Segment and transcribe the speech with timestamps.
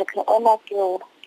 [0.00, 0.74] mokgatlho ona ke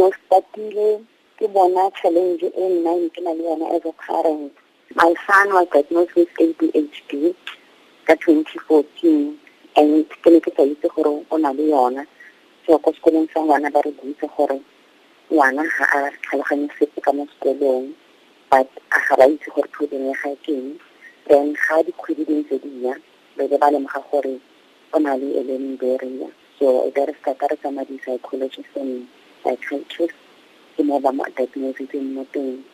[0.00, 1.00] o startile
[1.38, 4.52] ke bona challenge e nna ke na le yona as a parent
[4.94, 7.34] my son was diagnosed with ADHD
[8.06, 9.36] ka 2014
[9.76, 12.06] and ke ne ke sa itse gore o na le yona.
[12.66, 14.60] So ko sekolong sa ngwana ba re butse gore
[15.30, 17.92] ngwana ga a tlhaloganye sepe ka mo sekolong
[18.50, 20.80] but a ga ba itse gore problem ya ga keng
[21.28, 22.96] then ga dikgwedi di ntse di ya
[23.36, 24.40] be be ba lemoga gore
[24.92, 25.44] o na le
[25.76, 26.32] barrier
[26.64, 29.06] so there is ka re tsamaya di-psychologist and
[29.44, 30.16] psychiatrist
[30.80, 32.64] ba mo diagnositseng mo teng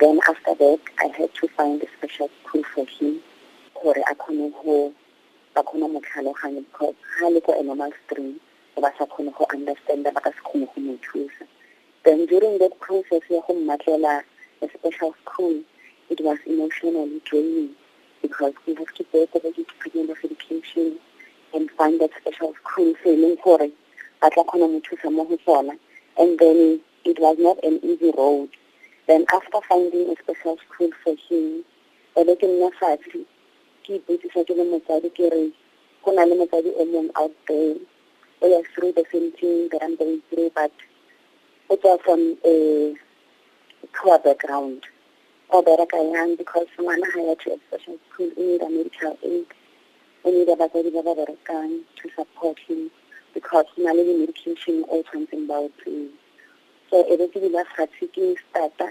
[0.00, 3.20] then after that i had to find a special school for him.
[3.76, 4.94] Gore a kgone go
[5.54, 8.40] ba kgone mo tlhaloganya because ga le ko a normal stream
[8.80, 11.44] ba sa kgone go understanda ba ka se kgone go mo thusa.
[12.08, 14.24] Then during that process ya go mmatlela
[14.64, 15.60] a special school
[16.08, 17.76] it was emotionally draining
[18.22, 20.96] because we have to go for the department of education
[21.54, 23.70] and find that special school se e leng gore
[24.20, 25.78] ba tla kgona mo
[26.18, 28.48] and then it was not an easy road.
[29.06, 31.64] Then after finding a special school for him
[32.16, 33.20] ebe ke nna fatshe
[33.84, 35.42] ke ipotsisa ke le motsadi ke re
[36.04, 37.76] go na le motsadi o mongwe out there
[38.42, 40.72] o ya through the same thing that I'm going through but
[41.70, 42.54] o tswa from a
[43.94, 44.82] poor background.
[45.50, 49.46] O bereka yang because ngwana ga ya to a special school o a medical aid
[50.24, 52.90] o need a batsadi ba ba berekang to support him
[53.34, 55.70] because na le di-medication o tshwanetseng ba o
[56.90, 58.88] so e be ke dula fatshe ke starta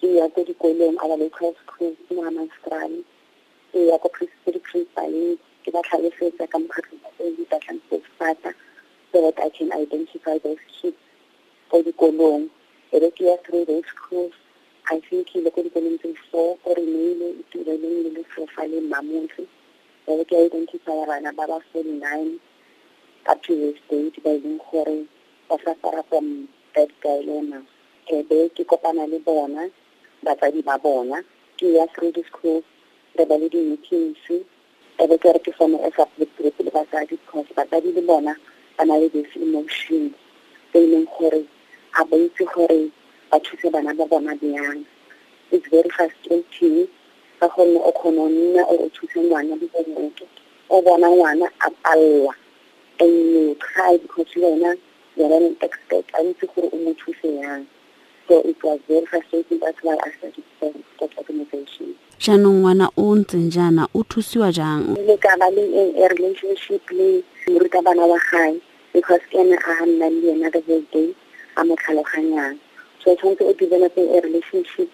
[0.00, 3.04] ke ya ko dikolong a ba local school ke mo amastrale
[3.72, 8.54] ke ya ko principaleng ke ba tlhalosetsa ka mokgatlho e ba tlang go stata
[9.12, 10.96] so that I can identify those kids
[11.70, 12.48] ko dikolong.
[12.92, 14.32] E be ke ya through those schools
[14.90, 19.44] I think ile ko dikolong tse four ko re neile itireleng le lefofa le mmamotse
[20.06, 22.40] be ke identify bana ba ba forty-nine
[23.26, 25.06] up to this date ba e leng gore
[25.48, 27.62] ba suffer from that dilemma
[28.10, 29.68] e be ke kopana le bona
[30.24, 31.22] batsadi ba bona.
[31.58, 32.64] Ke ya through the schools
[33.18, 34.18] re ba le di-meetings.
[34.30, 38.34] E be ke re ke fone as support group le batsadi because batsadi le bona
[38.76, 40.14] ba na le this emotion.
[40.72, 41.44] Tse e leng gore
[41.98, 42.90] a ba itse gore
[43.30, 44.84] ba thuse bana ba bona bjang.
[45.50, 46.86] It's very frustrating
[47.40, 50.24] ka gonne o kgona go nna o re thuse ngwana dibomoke
[50.68, 52.34] o bona ngwana a palelwa
[53.00, 54.76] and you try because wena
[55.16, 57.66] you're an expert a itse gore o mo thuse yang
[58.28, 60.44] so it was very frustrating that's why I started
[61.00, 64.92] that organization jaanong ngwana o ntseng jaana o thusiwa jang?
[65.00, 65.64] Ile ka ba le
[66.04, 68.60] a relationship le morutabana wa gae
[68.92, 71.14] because ke ene a nna le yena the whole day
[71.56, 72.60] a mo tlhaloganyang.
[73.00, 74.92] So tshwanetse o develope a relationship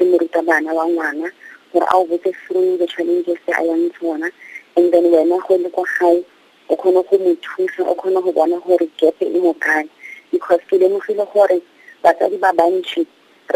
[0.00, 1.30] le morutabana wa ngwana
[1.74, 4.30] gore a o botse through the challenges tse a yang tsona
[4.76, 6.24] and then wena go le kwa gae
[6.70, 9.88] o kgone go mo thusa o kgone go bona gore gepe e mo kae.
[10.30, 11.60] Because ke lemogile gore
[12.02, 13.06] batsadi ba bantši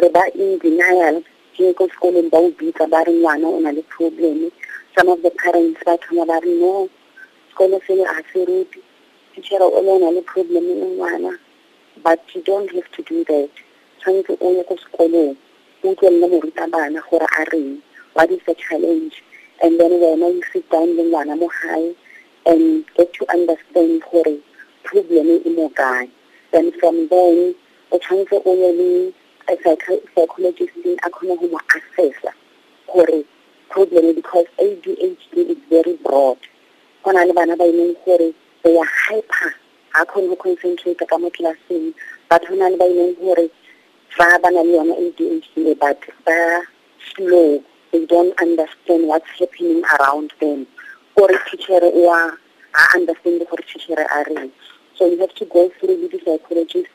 [0.03, 1.23] re ba in denial
[1.55, 4.51] ke ko sekolong ba o bitsa ba re ngwana o na le problem.
[4.97, 6.89] Some of the parents ba thoma ba re no
[7.55, 8.83] sekolo sele a se ruti
[9.35, 11.39] teacher o le o na le problem le ngwana
[12.03, 13.51] but you don't have to do that.
[14.03, 15.37] Tshwanetse o ye ko sekolong
[15.83, 17.83] o utlwelele morutabana gore a reng
[18.19, 19.23] what is the challenge
[19.63, 21.95] and then wena you sit down le ngwana mo gae
[22.47, 24.39] and get to understand gore
[24.83, 26.11] problem e mo kae.
[26.51, 27.55] Then from then
[27.93, 29.15] o tshwanetse o ye le
[29.47, 29.55] a
[30.15, 30.75] psychologist
[31.07, 32.35] a kgone go mo assessa
[32.93, 33.23] gore
[33.71, 36.39] problem because ADHD is very broad.
[37.05, 39.55] Go na le bana ba leng gore they are hyper
[39.95, 41.95] ga kgone go concentrate ka mo classeng
[42.29, 43.49] batho na le ba e leng gore
[44.11, 46.67] fa ba na le yona ADHD but ba
[47.15, 47.63] slow
[47.93, 50.67] they don't understand what's happening around them.
[51.17, 52.31] Gore teacher wa
[52.75, 54.51] a understand gore teacher a reng.
[54.97, 56.89] So you have to go through with the psychologist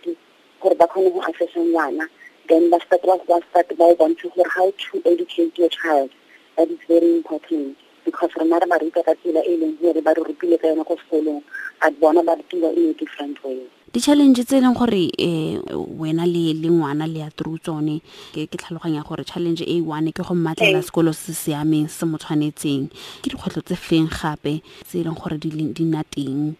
[0.62, 2.08] gore ba kgone go assessa ngwana.
[2.48, 6.12] Then ba start ba start ba bontshe gore how to educate your child.
[6.58, 10.14] That is very important because rena re ba ruta ka tsela e leng gore ba
[10.14, 11.44] re rutile ka yona ko sekolong.
[11.82, 17.06] But in a different way di-challenge tse e leng gore um wena le le ngwana
[17.06, 18.02] le ya through tsone
[18.34, 22.90] ke tlhaloganya gore challenge a one ke go mmatlela sekolo se siameng se mo tshwanetseng.
[23.22, 25.54] Ke dikgwetlho tse feng gape tse e leng gore di
[25.86, 26.58] nna teng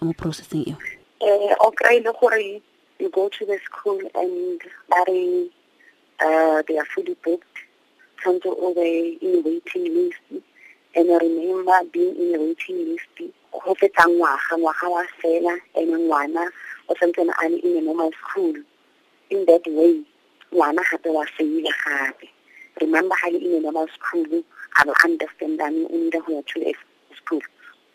[0.00, 0.78] mo processing eo?
[1.26, 2.62] Um o kry-ile gore
[3.02, 5.50] you go to the school and ba re
[6.22, 7.66] uh, they are fully booked.
[8.22, 10.46] Tshwanetse o be in waiting list.
[10.94, 16.46] And remember being in a waiting list go fetsa ngwaga ngwaga wa fela and ngwana
[16.88, 18.54] o santsene a le in a normal school
[19.30, 20.02] in that way
[20.52, 22.28] ngwana gape wa faile gape
[22.80, 24.42] remember ga le in a normal school
[24.78, 26.72] a ba understandane o need go ya to
[27.16, 27.40] school.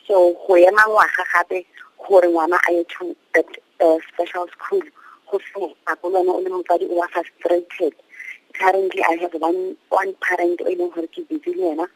[0.07, 1.65] So go ema ngwaga gape
[1.99, 3.45] gore ngwana a ye to that
[3.79, 4.81] uh, special school
[5.29, 7.93] go se gape le wena o le wa frustrated.
[8.53, 11.87] Currently i have one one parent o e leng gore ke busy le yena.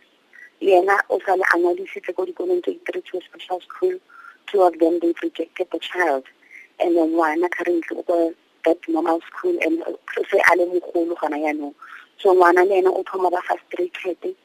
[0.62, 3.98] Le yena o sale a ngwadisitse ko dikolong to a special school.
[4.48, 6.24] Two of them they rejected the child
[6.80, 8.34] and then ngwana currently o ko
[8.66, 9.84] that normal school and
[10.30, 11.74] se a le mogolo gona yaanong
[12.18, 14.36] so ngwana le ena o thoma ba frustrated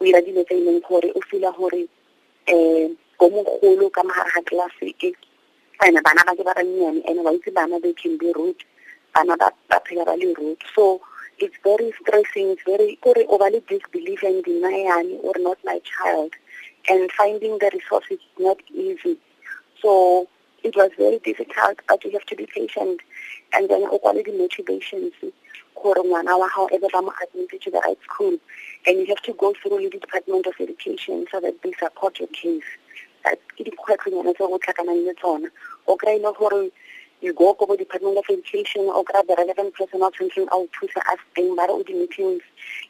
[0.00, 1.88] o ira dilo tse e leng gore o feela gore
[2.48, 5.14] um ko mogolo ka mogare ga classe e
[5.80, 8.62] and bana ba ke ba bannyane and wa itse bana they can be rude
[9.14, 9.52] bana ba
[9.86, 10.62] phela ba le rude.
[10.74, 11.00] So
[11.38, 15.80] it's very stressing it's very kore o ba le disbelief and denial or not my
[15.86, 16.32] child
[16.88, 19.18] and finding the resources is not easy.
[19.82, 20.26] So
[20.64, 23.00] it was very difficult but you have to be patient.
[23.52, 25.14] And then o kwale di-motivations
[25.74, 28.36] gore ngwana wa gago ebe to the right school.
[28.86, 32.28] And you have to go through the department of education so that they support your
[32.28, 32.62] case.
[33.24, 35.48] Ke dikgwetlhonyana tse go tlhakanang le tsona.
[35.86, 36.70] O kry ile gore
[37.20, 40.68] you go go department of education o kry the relevant person o tshwantseng a o
[40.74, 42.42] thusa a teng ba re o di-meetings.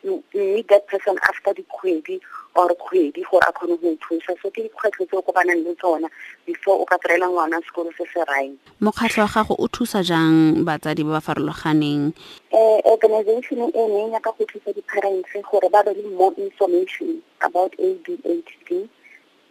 [0.02, 2.20] You meet that person after dikgwedi
[2.58, 6.10] or kgwedi gore a kgone go thusa so ke dikgwetlho tse o kopanang le tsona
[6.46, 8.50] before o ka kry-ela ngwana sekolo se se rai
[8.82, 12.10] mokgatlho wa gago o thusa jang batsadi ba ba farologaneng?
[12.50, 17.22] Um organization e ne ya ka go thusa di-parents gore ba be le more information
[17.46, 18.88] about a b a t d.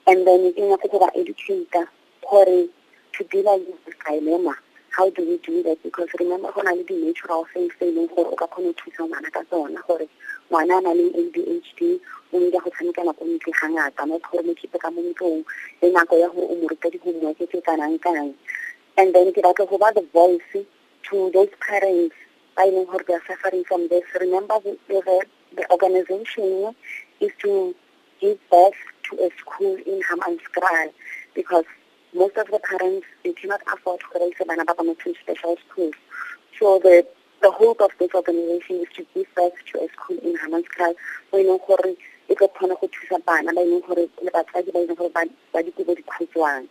[0.08, 1.88] And then ke nyaka go ba educator
[2.28, 2.68] gore
[3.16, 4.56] to deal le dilemma
[4.98, 5.78] how do we do that?
[5.84, 8.82] Because remember go na le di-natural things tse e leng gore o ka kgone go
[8.82, 10.10] thusa ngwana ka tsona gore
[10.50, 12.02] ngwana a na leng ADHD
[12.34, 15.46] o nyaka go tshamekela ko ntle ga ngata not gore mo kepe ka mo ntlong
[15.82, 18.34] le nako ya gore o mo ruta di-homework tse kanang-kang
[18.98, 20.66] and then ke batla go ba the voice
[21.06, 22.18] to those parents
[22.58, 24.04] ba e leng gore they are suffering from this.
[24.20, 25.26] Remember the, the,
[25.62, 26.74] the organization
[27.22, 27.76] is to
[28.20, 30.90] give birth to a school in Hammanskraal
[31.36, 31.70] because
[32.18, 35.94] most of the parents they cannot afford to raise ba bona to special schools.
[36.60, 37.06] So the
[37.42, 40.96] the hope of this organization is to give birth to a school in Hammanskraal
[41.32, 41.94] mo e leng gore
[42.30, 44.98] e tlo kgona go thusa bana ba e leng gore le batsadi ba e leng
[44.98, 45.12] gore
[45.54, 46.68] ba dikobo dikhutshwane